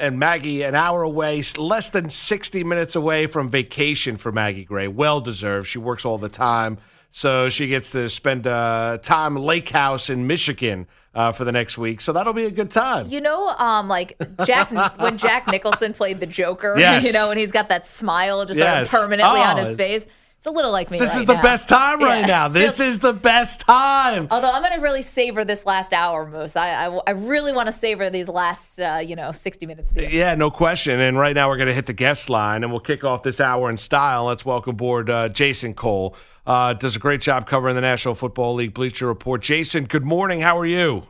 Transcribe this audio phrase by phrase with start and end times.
[0.00, 4.88] and Maggie an hour away, less than 60 minutes away from vacation for Maggie Gray.
[4.88, 5.68] Well deserved.
[5.68, 6.78] She works all the time.
[7.12, 11.76] So she gets to spend uh, time lake house in Michigan uh, for the next
[11.76, 12.00] week.
[12.00, 13.08] So that'll be a good time.
[13.08, 14.16] You know, um, like
[14.46, 16.76] Jack when Jack Nicholson played the Joker.
[16.78, 17.04] Yes.
[17.04, 18.86] You know, and he's got that smile just Yes.
[18.92, 19.64] of permanently on Oh.
[19.64, 20.06] his face.
[20.40, 20.98] It's a little like me.
[20.98, 21.42] This right is the now.
[21.42, 22.26] best time right Yeah.
[22.26, 22.48] now.
[22.48, 24.26] This is the best time.
[24.30, 26.56] Although I'm going to really savor this last hour, Moose.
[26.56, 29.90] I, I, I really want to savor these last, uh, you know, 60 minutes.
[29.90, 30.98] Of the Yeah, no question.
[30.98, 33.38] And right now we're going to hit the guest line and we'll kick off this
[33.38, 34.24] hour in style.
[34.24, 36.16] Let's welcome aboard uh, Jason Cole.
[36.46, 39.42] Uh, does a great job covering the National Football League Bleacher Report.
[39.42, 40.40] Jason, good morning.
[40.40, 41.02] How are you?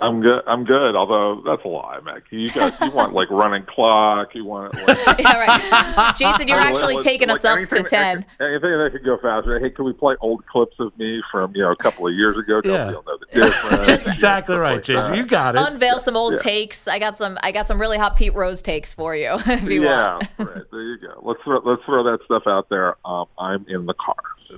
[0.00, 0.42] I'm good.
[0.46, 0.94] I'm good.
[0.94, 2.22] Although that's a lie, Mac.
[2.30, 4.34] You guys, you want like running clock.
[4.34, 6.14] You want like, yeah, right.
[6.16, 8.24] Jason, you're I actually like- taking us up to 10.
[8.38, 9.58] That, anything that could go faster.
[9.58, 12.38] Hey, can we play old clips of me from you know a couple of years
[12.38, 12.60] ago?
[12.64, 12.90] Yeah.
[12.90, 13.86] Nobody will know the difference.
[13.86, 15.10] That's exactly Stuff right, like Jason.
[15.10, 15.16] that.
[15.16, 15.62] You got it.
[15.66, 16.38] Unveil some old Yeah.
[16.38, 16.86] takes.
[16.86, 17.36] I got some.
[17.42, 19.32] I got some really hot Pete Rose takes for you.
[19.46, 20.28] if you yeah, want.
[20.38, 20.62] right.
[20.70, 21.20] There you go.
[21.22, 22.96] Let's throw, let's throw that stuff out there.
[23.04, 24.14] Um, I'm in the car.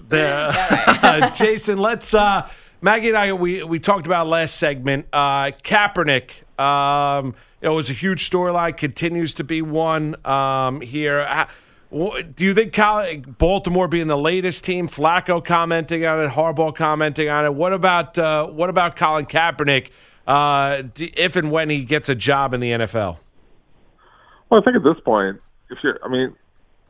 [0.08, 2.12] The, Jason, let's.
[2.14, 2.48] Uh,
[2.82, 5.06] Maggie and I, we, we talked about last segment.
[5.12, 11.20] Uh, Kaepernick, um, it was a huge storyline, continues to be one um, here.
[11.20, 11.46] Uh,
[11.90, 12.74] Do you think
[13.38, 17.54] Baltimore being the latest team, Flacco commenting on it, Harbaugh commenting on it?
[17.54, 19.90] What about uh, what about Colin Kaepernick
[20.26, 23.18] uh, if and when he gets a job in the NFL?
[24.48, 26.34] Well, I think at this point, if you're, I mean,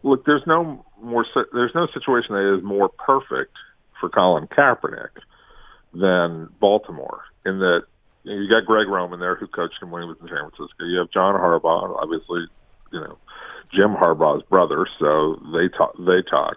[0.05, 3.56] look, there's no more, there's no situation that is more perfect
[3.98, 5.11] for Colin Kaepernick
[5.92, 7.22] than Baltimore.
[7.44, 7.83] In that
[8.24, 10.50] you, know, you got Greg Roman there, who coached him when he was in San
[10.50, 10.84] Francisco.
[10.84, 12.46] You have John Harbaugh, obviously,
[12.92, 13.19] you know,
[13.74, 15.96] Jim Harbaugh's brother, so they talk.
[15.98, 16.56] They talk.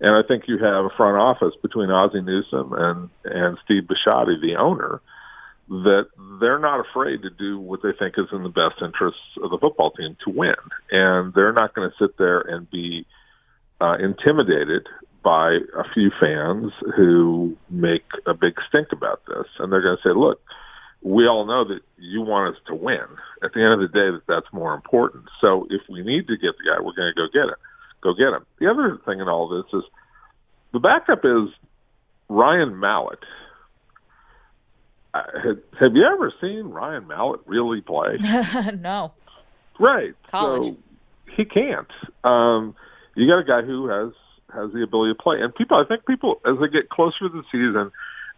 [0.00, 4.40] And I think you have a front office between Ozzie Newsome and and Steve Bisciotti,
[4.40, 5.00] the owner,
[5.68, 6.06] that
[6.40, 9.58] they're not afraid to do what they think is in the best interests of the
[9.58, 10.54] football team to win,
[10.90, 13.06] and they're not going to sit there and be
[13.80, 14.86] uh, intimidated
[15.22, 20.08] by a few fans who make a big stink about this, and they're going to
[20.08, 20.40] say, "Look,
[21.02, 23.06] we all know that you want us to win.
[23.42, 25.24] At the end of the day, that that's more important.
[25.40, 27.58] So if we need to get the guy, we're going to go get it.
[28.02, 29.84] Go get him." The other thing in all this is
[30.72, 31.48] the backup is
[32.28, 33.20] Ryan Mallett.
[35.14, 38.18] Uh, Have, have you ever seen Ryan Mallett really play?
[38.78, 39.12] no.
[39.80, 40.14] Right.
[40.30, 40.74] College.
[40.74, 40.76] So
[41.36, 41.90] he can't.
[42.24, 42.74] Um,
[43.14, 44.12] you got a guy who has
[44.52, 45.76] has the ability to play, and people.
[45.76, 47.90] I think people as they get closer to the season,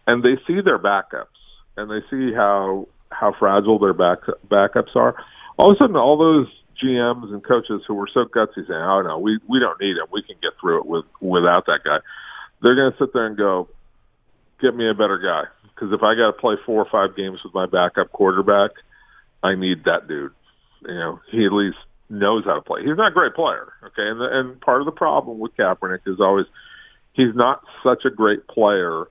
[0.07, 1.37] and they see their backups,
[1.77, 5.15] and they see how how fragile their back backups are.
[5.57, 6.47] All of a sudden, all those
[6.81, 10.07] GMs and coaches who were so gutsy saying, "Oh no, we we don't need him.
[10.11, 11.99] We can get through it with without that guy."
[12.61, 13.69] They're going to sit there and go,
[14.61, 17.39] "Get me a better guy." Because if I got to play four or five games
[17.43, 18.71] with my backup quarterback,
[19.41, 20.31] I need that dude
[20.87, 21.77] you know, he at least
[22.11, 22.81] knows how to play.
[22.81, 24.07] He's not a great player, okay?
[24.07, 26.45] And and part of the problem with Kaepernick is always
[27.13, 29.05] he's not such a great player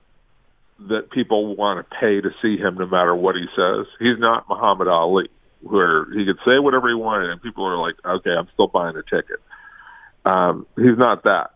[0.89, 3.85] that people want to pay to see him no matter what he says.
[3.99, 5.29] He's not Muhammad Ali
[5.61, 8.95] where he could say whatever he wanted and people are like, "Okay, I'm still buying
[8.95, 9.39] a ticket."
[10.25, 11.51] Um, he's not that.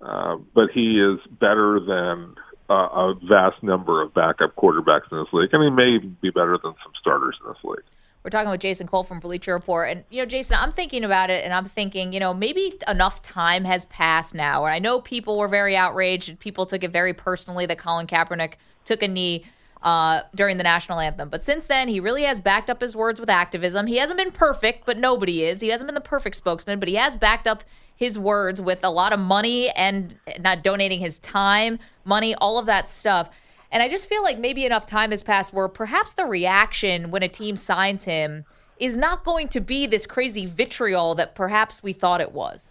[0.00, 2.34] Uh, but he is better than
[2.68, 6.30] uh, a vast number of backup quarterbacks in this league, and he may even be
[6.30, 7.84] better than some starters in this league.
[8.22, 9.90] We're talking with Jason Cole from Bleacher Report.
[9.90, 13.20] And, you know, Jason, I'm thinking about it and I'm thinking, you know, maybe enough
[13.20, 14.64] time has passed now.
[14.64, 18.06] And I know people were very outraged and people took it very personally that Colin
[18.06, 19.44] Kaepernick took a knee
[19.82, 21.28] uh, during the national anthem.
[21.28, 23.88] But since then, he really has backed up his words with activism.
[23.88, 25.60] He hasn't been perfect, but nobody is.
[25.60, 27.64] He hasn't been the perfect spokesman, but he has backed up
[27.96, 32.66] his words with a lot of money and not donating his time, money, all of
[32.66, 33.30] that stuff.
[33.72, 37.22] And I just feel like maybe enough time has passed where perhaps the reaction when
[37.22, 38.44] a team signs him
[38.78, 42.70] is not going to be this crazy vitriol that perhaps we thought it was.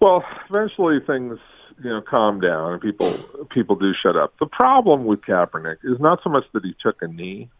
[0.00, 1.38] Well, eventually things
[1.82, 3.12] you know calm down and people
[3.50, 4.34] people do shut up.
[4.40, 7.50] The problem with Kaepernick is not so much that he took a knee,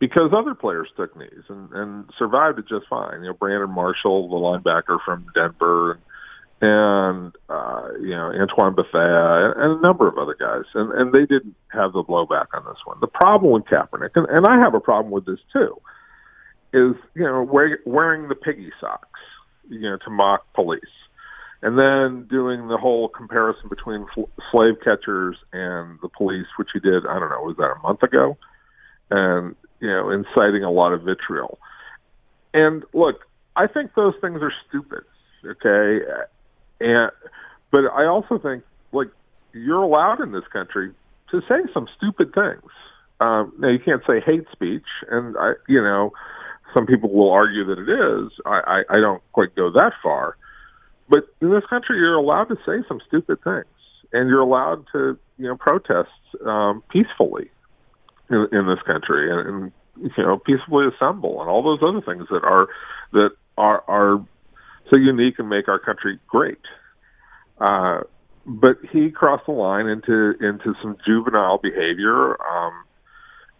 [0.00, 3.20] because other players took knees and, and survived it just fine.
[3.20, 6.00] You know, Brandon Marshall, the linebacker from Denver, and,
[6.60, 11.12] and uh, you know Antoine Bethea, and, and a number of other guys, and and
[11.12, 12.98] they didn't have the blowback on this one.
[13.00, 15.76] The problem with Kaepernick, and, and I have a problem with this too,
[16.72, 19.20] is you know wear, wearing the piggy socks,
[19.68, 20.82] you know, to mock police
[21.62, 26.80] and then doing the whole comparison between fl- slave catchers and the police, which he
[26.80, 28.38] did, I don't know, was that a month ago?
[29.10, 31.58] And, you know, inciting a lot of vitriol.
[32.54, 33.26] And look,
[33.56, 35.04] I think those things are stupid,
[35.44, 36.04] okay?
[36.80, 37.10] And,
[37.70, 39.08] but I also think, like,
[39.52, 40.92] you're allowed in this country
[41.30, 42.70] to say some stupid things.
[43.20, 46.12] Um, now, you can't say hate speech, and, I, you know,
[46.72, 48.32] some people will argue that it is.
[48.46, 50.36] I, I, I don't quite go that far.
[51.08, 53.66] But in this country, you're allowed to say some stupid things,
[54.12, 56.08] and you're allowed to, you know, protest
[56.46, 57.50] um, peacefully
[58.30, 59.72] in, in this country, and, and
[60.16, 62.68] you know, peacefully assemble, and all those other things that are
[63.12, 64.24] that are are
[64.92, 66.58] so unique and make our country great.
[67.58, 68.00] Uh,
[68.46, 72.72] but he crossed the line into into some juvenile behavior, um,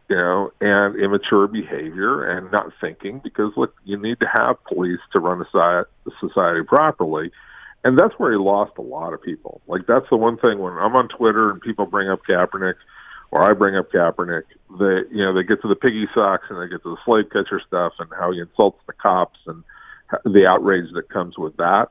[0.08, 3.20] you know, and immature behavior and not thinking.
[3.22, 5.86] Because look, you need to have police to run the
[6.18, 7.30] society properly,
[7.84, 9.60] and that's where he lost a lot of people.
[9.66, 12.76] Like that's the one thing when I'm on Twitter and people bring up Kaepernick,
[13.30, 14.44] or I bring up Kaepernick,
[14.78, 17.30] they you know they get to the piggy socks and they get to the slave
[17.30, 19.62] catcher stuff and how he insults the cops and
[20.24, 21.88] the outrage that comes with that.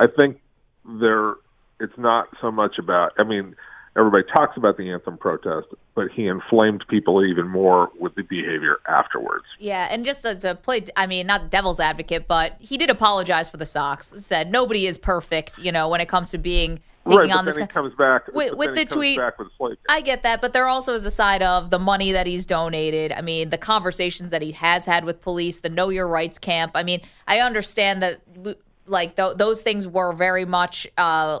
[0.00, 0.40] I think
[0.84, 1.34] there
[1.80, 3.12] it's not so much about.
[3.18, 3.54] I mean,
[3.96, 8.78] everybody talks about the anthem protest, but he inflamed people even more with the behavior
[8.88, 9.44] afterwards.
[9.58, 13.48] Yeah, and just to, to play, I mean, not devil's advocate, but he did apologize
[13.48, 14.12] for the socks.
[14.16, 17.56] Said nobody is perfect, you know, when it comes to being right, on this.
[17.56, 19.20] Then he comes back with, with the tweet.
[19.58, 22.46] With I get that, but there also is a side of the money that he's
[22.46, 23.12] donated.
[23.12, 26.72] I mean, the conversations that he has had with police, the Know Your Rights camp.
[26.74, 28.20] I mean, I understand that
[28.86, 31.40] like th- those things were very much uh,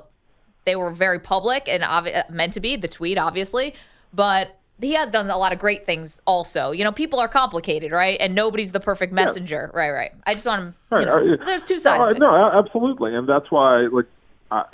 [0.64, 3.74] they were very public and obvi- meant to be the tweet, obviously,
[4.12, 6.70] but he has done a lot of great things also.
[6.72, 8.16] You know, people are complicated, right?
[8.20, 9.70] And nobody's the perfect messenger.
[9.72, 9.78] Yeah.
[9.78, 10.12] Right, right.
[10.26, 11.24] I just want to, right.
[11.24, 12.08] you know, there's two sides.
[12.08, 13.14] Uh, no, absolutely.
[13.14, 14.06] And that's why, like,
[14.50, 14.64] I,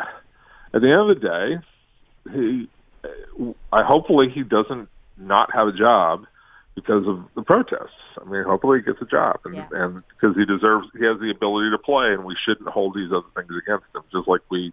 [0.75, 2.69] at the end of the day, he,
[3.73, 6.25] I hopefully he doesn't not have a job
[6.75, 7.95] because of the protests.
[8.21, 9.69] I mean, hopefully he gets a job, and yeah.
[9.73, 13.13] and because he deserves, he has the ability to play, and we shouldn't hold these
[13.13, 14.73] other things against him, just like we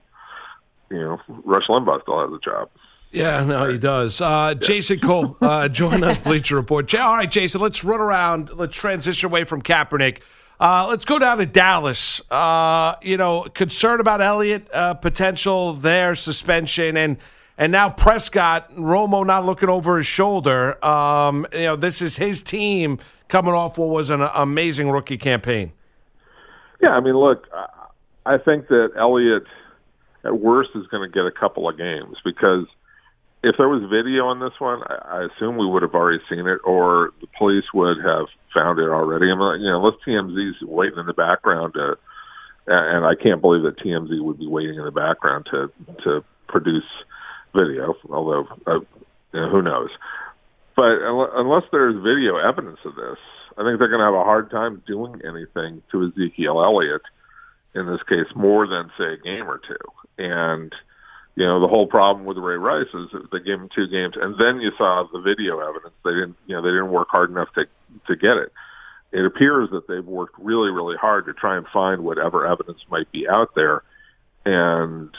[0.91, 2.69] you know, Rush Limbaugh still has a job.
[3.11, 4.21] Yeah, no, he does.
[4.21, 4.67] Uh, yeah.
[4.67, 6.93] Jason Cole, uh, join us, Bleacher Report.
[6.95, 8.51] All right, Jason, let's run around.
[8.53, 10.21] Let's transition away from Kaepernick.
[10.61, 12.21] Uh, let's go down to Dallas.
[12.29, 17.17] Uh, you know, concern about Elliott uh, potential there, suspension, and
[17.57, 20.83] and now Prescott, Romo not looking over his shoulder.
[20.85, 25.71] Um, you know, this is his team coming off what was an amazing rookie campaign.
[26.81, 27.47] Yeah, I mean, look,
[28.25, 29.43] I think that Elliott–
[30.23, 32.65] at worst is going to get a couple of games because
[33.43, 36.47] if there was video on this one, I, I assume we would have already seen
[36.47, 39.31] it, or the police would have found it already.
[39.31, 41.97] I mean, you know, unless TMZ's waiting in the background to,
[42.67, 45.71] and I can't believe that TMZ would be waiting in the background to
[46.03, 46.87] to produce
[47.53, 47.95] video.
[48.09, 48.79] Although, uh,
[49.33, 49.89] you know, who knows?
[50.75, 53.17] But unless there's video evidence of this,
[53.57, 57.01] I think they're going to have a hard time doing anything to Ezekiel Elliott
[57.75, 59.83] in this case more than say a game or two.
[60.17, 60.73] And
[61.35, 64.35] you know the whole problem with Ray Rice is they gave him two games, and
[64.35, 65.95] then you saw the video evidence.
[66.03, 67.65] They didn't, you know, they didn't work hard enough to
[68.07, 68.51] to get it.
[69.11, 73.11] It appears that they've worked really, really hard to try and find whatever evidence might
[73.11, 73.83] be out there,
[74.45, 75.09] and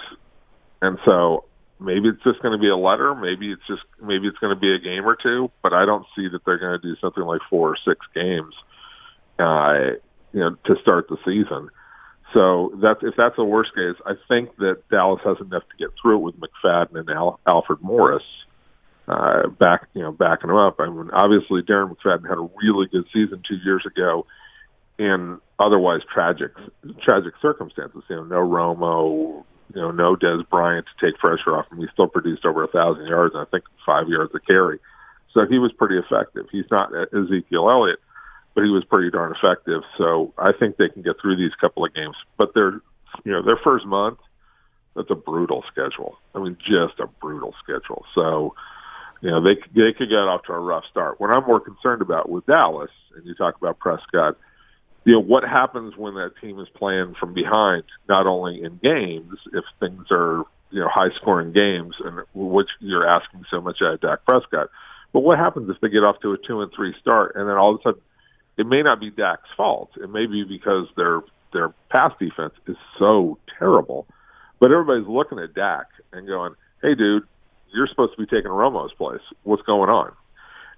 [0.80, 1.44] and so
[1.78, 3.14] maybe it's just going to be a letter.
[3.14, 5.50] Maybe it's just maybe it's going to be a game or two.
[5.62, 8.54] But I don't see that they're going to do something like four or six games,
[9.38, 9.98] uh,
[10.32, 11.68] you know, to start the season.
[12.32, 15.88] So that's if that's the worst case, I think that Dallas has enough to get
[16.00, 18.51] through it with McFadden and Al, Alfred Morris uh,
[19.08, 20.76] Uh, back, you know, backing him up.
[20.78, 24.26] I mean, obviously Darren McFadden had a really good season two years ago
[24.96, 26.52] in otherwise tragic,
[27.02, 28.02] tragic circumstances.
[28.08, 31.78] You know, no Romo, you know, no Dez Bryant to take pressure off him.
[31.78, 34.78] He still produced over a thousand yards and I think five yards a carry.
[35.34, 36.46] So he was pretty effective.
[36.52, 37.98] He's not Ezekiel Elliott
[38.54, 39.82] but he was pretty darn effective.
[39.96, 42.16] So I think they can get through these couple of games.
[42.36, 42.80] But their,
[43.24, 44.18] you know, their first month,
[44.94, 46.18] that's a brutal schedule.
[46.34, 48.04] I mean, just a brutal schedule.
[48.14, 48.54] So,
[49.22, 51.20] you know, they they could get off to a rough start.
[51.20, 54.36] What I'm more concerned about with Dallas, and you talk about Prescott,
[55.04, 59.38] you know, what happens when that team is playing from behind, not only in games,
[59.52, 63.94] if things are you know high scoring games, and which you're asking so much out
[63.94, 64.68] of Dak Prescott.
[65.12, 67.56] But what happens if they get off to a two and three start, and then
[67.56, 68.00] all of a sudden
[68.56, 69.90] it may not be Dak's fault.
[70.02, 71.20] It may be because their
[71.52, 74.06] their pass defense is so terrible.
[74.58, 77.24] But everybody's looking at Dak and going, "Hey, dude,
[77.74, 79.22] you're supposed to be taking Romo's place.
[79.42, 80.12] What's going on?"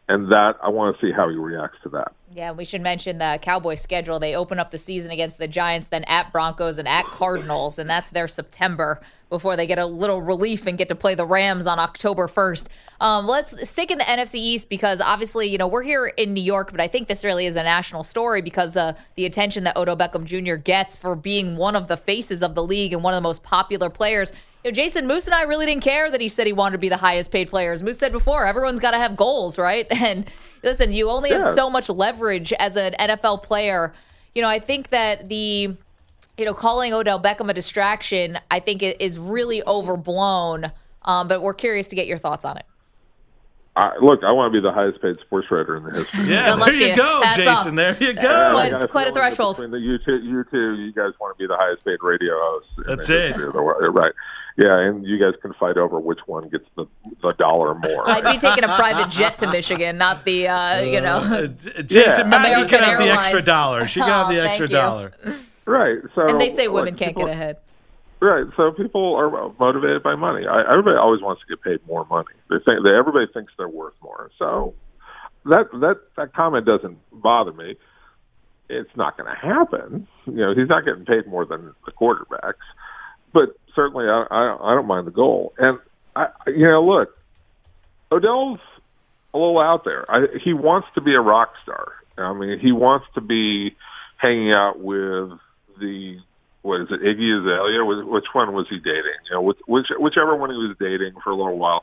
[0.09, 2.13] And that I want to see how he reacts to that.
[2.35, 4.19] Yeah, we should mention the Cowboys schedule.
[4.19, 7.89] They open up the season against the Giants, then at Broncos and at Cardinals, and
[7.89, 11.67] that's their September before they get a little relief and get to play the Rams
[11.67, 12.67] on October 1st.
[13.01, 16.43] Um, let's stick in the NFC East because obviously, you know, we're here in New
[16.43, 19.77] York, but I think this really is a national story because uh, the attention that
[19.77, 20.55] Odell Beckham Jr.
[20.55, 23.43] gets for being one of the faces of the league and one of the most
[23.43, 24.33] popular players.
[24.65, 26.79] You know, Jason Moose and I really didn't care that he said he wanted to
[26.79, 27.83] be the highest paid players.
[27.83, 29.87] Moose said before, everyone's got to have goals, right?
[30.03, 30.25] And
[30.63, 33.93] Listen, you only have so much leverage as an NFL player.
[34.35, 35.77] You know, I think that the
[36.39, 40.73] you know calling Odell Beckham a distraction, I think it is really overblown.
[41.03, 42.65] Um, but we're curious to get your thoughts on it.
[43.77, 46.25] I, look, I want to be the highest paid sports writer in the history.
[46.33, 46.97] Yeah, there you you.
[46.97, 47.79] go, Hats Jason.
[47.79, 47.99] off.
[47.99, 48.23] There you go.
[48.31, 49.57] I quite- it's a quite a threshold.
[49.57, 52.33] between The, you two, you two, you guys want to be the highest paid radio
[52.39, 52.71] hosts.
[52.79, 53.41] in That's the it.
[53.41, 53.95] of the world.
[53.95, 54.13] Right.
[54.57, 56.87] Yeah, and you guys can fight over which one gets the
[57.23, 58.09] the dollar more.
[58.09, 61.17] I'd be taking a private jet to Michigan, not the uh, you know.
[61.17, 61.47] Uh,
[61.83, 62.23] Jason, Yeah.
[62.29, 63.85] Maggie American can have the extra dollar.
[63.87, 65.13] She can have Oh, the extra dollar.
[65.65, 65.99] right.
[66.15, 67.57] So and they say look, women can't people- get ahead.
[68.21, 68.47] Right.
[68.57, 70.47] So people are motivated by money.
[70.47, 72.29] I, everybody always wants to get paid more money.
[72.49, 74.31] They think they, everybody thinks they're worth more.
[74.39, 74.73] So
[75.47, 77.77] that that that comment doesn't bother me.
[78.71, 80.07] It's not going to happen.
[80.27, 82.55] You know, he's not getting paid more than the quarterbacks,
[83.33, 85.53] but certainly I I, I don't mind the goal.
[85.59, 85.79] And
[86.15, 87.17] I you know look,
[88.11, 88.61] Odell's
[89.33, 90.09] a little out there.
[90.09, 91.93] I, he wants to be a rock star.
[92.17, 93.77] I mean, he wants to be
[94.19, 95.31] hanging out with
[95.81, 96.19] the
[96.63, 97.85] what is it, Iggy Azalea?
[97.85, 99.21] Which, one was he dating?
[99.29, 101.83] You know, which, which whichever one he was dating for a little while.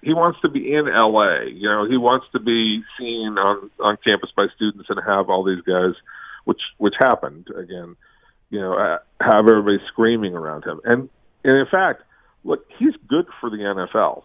[0.00, 1.50] He wants to be in L.A.
[1.50, 5.44] You know, he wants to be seen on on campus by students and have all
[5.44, 5.94] these guys,
[6.44, 7.96] which which happened again.
[8.48, 10.80] You know, uh, have everybody screaming around him.
[10.84, 11.08] And,
[11.44, 12.02] and in fact,
[12.44, 14.22] look, he's good for the NFL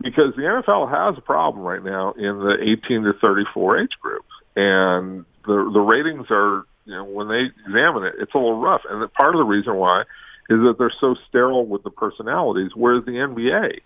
[0.00, 4.24] because the NFL has a problem right now in the 18 to 34 age group,
[4.56, 8.82] and the the ratings are you know when they examine it, it's a little rough,
[8.88, 10.02] and that part of the reason why
[10.50, 13.80] is that they're so sterile with the personalities, whereas the NBA,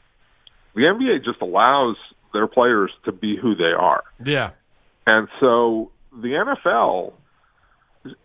[0.77, 1.97] the NBA just allows
[2.33, 4.51] their players to be who they are, Yeah.
[5.07, 7.15] and so the NFL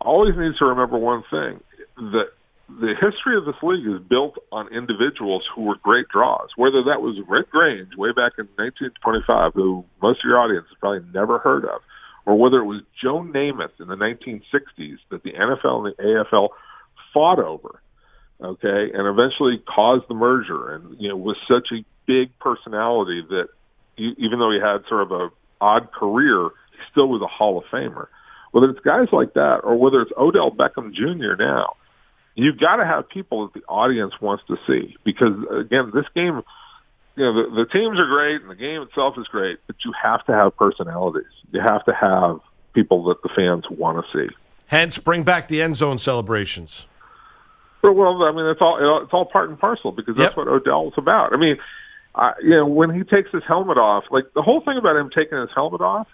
[0.01, 1.61] always needs to remember one thing
[1.97, 2.29] that
[2.69, 6.49] the history of this league is built on individuals who were great draws.
[6.57, 10.77] Whether that was Red Grange way back in 1925, who most of your audience has
[10.79, 11.81] probably never heard of,
[12.25, 16.49] or whether it was Joe Namath in the 1960s that the NFL and the AFL
[17.13, 17.79] fought over,
[18.41, 23.47] okay, and eventually caused the merger, and you know was such a big personality that
[23.97, 25.29] even though he had sort of a
[25.61, 28.07] odd career, he still was a Hall of Famer.
[28.51, 31.35] Whether it's guys like that, or whether it's Odell Beckham Jr.
[31.37, 31.75] now,
[32.37, 36.41] you've got to have people that the audience wants to see because again, this game,
[37.15, 39.91] you know, the, the teams are great and the game itself is great, but you
[40.01, 41.25] have to have personalities.
[41.51, 42.39] You have to have
[42.73, 44.33] people that the fans want to see.
[44.67, 46.85] Hence, bring back the end zone celebrations.
[47.81, 50.37] Well, I mean, it's all it's all part and parcel because that's Yep.
[50.37, 51.33] what Odell's about.
[51.33, 51.57] I mean,
[52.13, 55.09] I, you know, when he takes his helmet off, like the whole thing about him
[55.15, 56.07] taking his helmet off,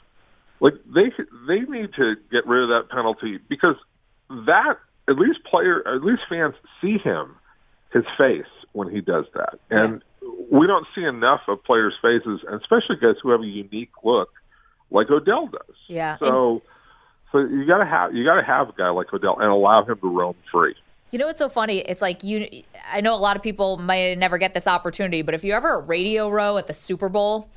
[0.60, 1.12] like they
[1.48, 3.76] they need to get rid of that penalty because
[4.30, 4.78] that
[5.08, 7.36] at least player, at least fans see him,
[7.92, 10.04] his face when he does that, and
[10.50, 14.30] we don't see enough of players' faces, and especially guys who have a unique look
[14.92, 15.76] like Odell does.
[15.88, 16.18] Yeah.
[16.18, 16.62] So,
[17.32, 19.84] so you got to have you got to have a guy like Odell and allow
[19.84, 20.76] him to roam free.
[21.12, 21.80] You know what's so funny?
[21.80, 22.48] It's like you.
[22.92, 25.80] I know a lot of people might never get this opportunity, but if you're ever
[25.80, 27.50] at Radio Row at the Super Bowl,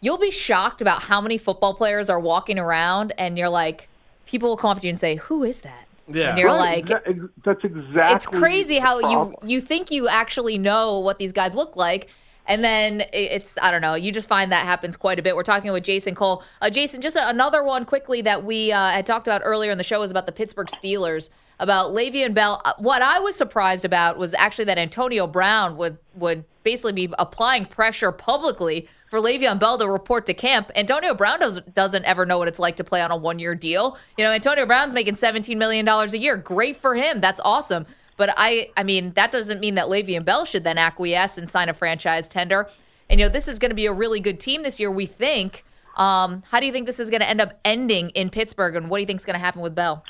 [0.00, 3.88] you'll be shocked about how many football players are walking around, and you're like,
[4.26, 6.30] people will come up to you and say, "Who is that?" Yeah.
[6.30, 8.14] And you're Right, like, exa- that's exactly.
[8.14, 12.08] it's crazy how the you you think you actually know what these guys look like
[12.46, 15.42] and then it's i don't know you just find that happens quite a bit we're
[15.42, 19.26] talking with jason cole uh, jason just another one quickly that we uh, had talked
[19.26, 21.30] about earlier in the show was about the pittsburgh steelers
[21.60, 22.60] about Le'Veon Bell.
[22.64, 27.14] Uh, What I was surprised about was actually that Antonio Brown would would basically be
[27.18, 30.72] applying pressure publicly for Le'Veon Bell to report to camp.
[30.74, 33.54] Antonio Brown does, doesn't ever know what it's like to play on a one year
[33.54, 33.96] deal.
[34.18, 36.36] You know, Antonio Brown's making $17 million a year.
[36.36, 37.20] Great for him.
[37.20, 37.86] That's awesome.
[38.16, 41.68] But I, I mean, that doesn't mean that Le'Veon Bell should then acquiesce and sign
[41.68, 42.68] a franchise tender.
[43.08, 44.90] And you know, this is going to be a really good team this year.
[44.90, 45.64] We think.
[45.96, 48.90] Um, how do you think this is going to end up ending in Pittsburgh, and
[48.90, 50.02] what do you think is going to happen with Bell?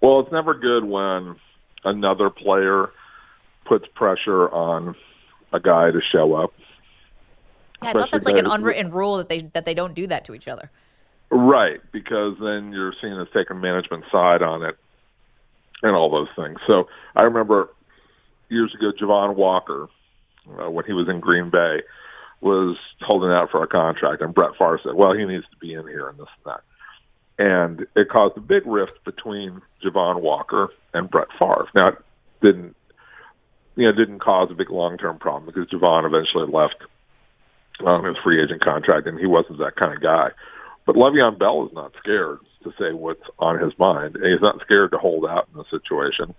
[0.00, 1.36] Well, it's never good when
[1.84, 2.90] another player
[3.64, 4.96] puts pressure on
[5.52, 6.52] a guy to show up.
[7.84, 10.24] Yeah, I thought that's like an unwritten rule that they that they don't do that
[10.26, 10.70] to each other.
[11.30, 14.76] Right, because then you're seen as taking management side on it
[15.82, 16.58] and all those things.
[16.66, 17.70] So I remember
[18.48, 19.88] years ago, Javon Walker,
[20.60, 21.82] uh, when he was in Green Bay,
[22.40, 25.74] was holding out for a contract, and Brett Favre said, "Well, he needs to be
[25.74, 26.60] in here and this and that."
[27.36, 31.68] And it caused a big rift between Javon Walker and Brett Favre.
[31.74, 32.04] Now, it
[32.42, 32.76] didn't
[33.76, 36.76] you know didn't cause a big long term problem because Javon eventually left
[37.80, 40.30] on his free agent contract, and he wasn't that kind of guy.
[40.86, 44.16] But Le'Veon Bell is not scared to say what's on his mind.
[44.16, 46.34] He's not scared to hold out in the situation.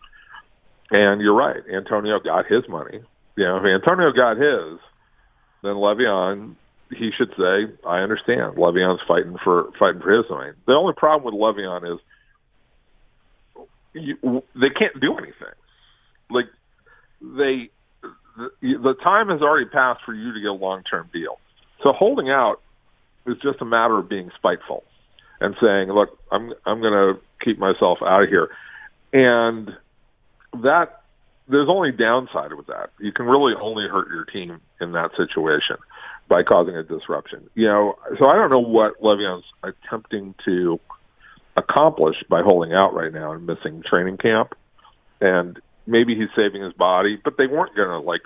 [0.91, 1.61] And you're right.
[1.73, 3.01] Antonio got his money.
[3.35, 4.79] You know, if Antonio got his,
[5.63, 6.55] then Le'Veon
[6.89, 8.57] he should say, "I understand.
[8.57, 11.99] Le'Veon's fighting for fighting for his domain." The only problem with Le'Veon is
[13.93, 15.55] you, they can't do anything.
[16.29, 16.47] Like
[17.21, 17.69] they,
[18.61, 21.39] the, time has already passed for you to get a long term deal.
[21.83, 22.61] So holding out
[23.25, 24.83] is just a matter of being spiteful
[25.39, 28.49] and saying, "Look, I'm I'm going to keep myself out of here,"
[29.13, 29.71] and
[30.63, 31.01] that
[31.47, 32.89] there's only downside with that.
[32.99, 35.77] You can really only hurt your team in that situation
[36.27, 37.47] by causing a disruption.
[37.53, 40.79] You know, so I don't know what Le'Veon's attempting to
[41.55, 44.55] accomplish by holding out right now and missing training camp.
[45.21, 48.21] And maybe he's saving his body, but they weren't going to like.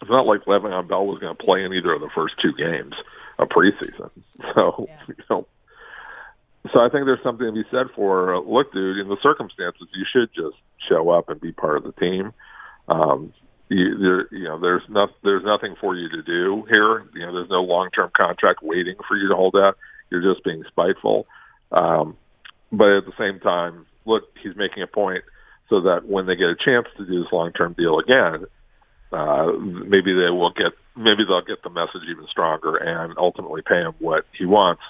[0.00, 2.52] It's not like Le'Veon Bell was going to play in either of the first two
[2.56, 2.94] games
[3.38, 4.10] of preseason.
[4.54, 4.96] So yeah.
[5.06, 5.46] you know,
[6.72, 8.96] so I think there's something to be said for uh, look, dude.
[8.98, 10.56] In the circumstances, you should just
[10.88, 12.32] show up and be part of the team.
[12.88, 13.34] Um,
[13.68, 17.06] you, there, you know, there's not, there's nothing for you to do here.
[17.14, 19.76] You know, there's no long-term contract waiting for you to hold out.
[20.10, 21.26] You're just being spiteful.
[21.70, 22.16] Um,
[22.72, 25.22] but at the same time, look, he's making a point
[25.70, 28.44] so that when they get a chance to do this long-term deal again,
[29.12, 29.52] uh,
[29.86, 33.94] maybe they will get, maybe they'll get the message even stronger and ultimately pay him
[34.00, 34.82] what he wants.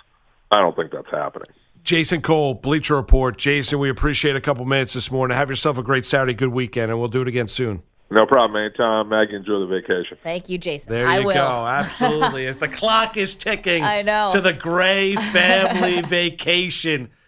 [0.51, 1.49] I don't think that's happening.
[1.85, 3.39] Jason Cole, Bleacher Report.
[3.39, 5.37] Jason, we appreciate a couple minutes this morning.
[5.37, 7.83] Have yourself a great Saturday, good weekend, and we'll do it again soon.
[8.11, 9.09] No problem, anytime.
[9.09, 10.19] Maggie, enjoy the vacation.
[10.23, 10.91] Thank you, Jason.
[10.93, 11.35] There I you will.
[11.35, 11.67] go.
[11.67, 12.47] Absolutely.
[12.47, 14.31] As the clock is ticking I know.
[14.33, 17.11] to the Gray family vacation.